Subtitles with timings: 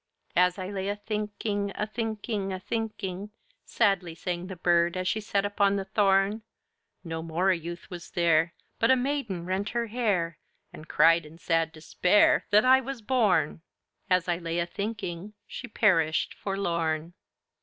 [0.35, 3.29] As I laye a thynkynge, a thynkynge, a thynkynge,
[3.65, 6.41] Sadly sang the Birde as she sat upon the thorne;
[7.03, 10.39] No more a youth was there, But a Maiden rent her haire,
[10.73, 13.61] And cried in sad despaire, "That I was borne!"
[14.09, 17.13] As I laye a thynkynge, she perished forlorne.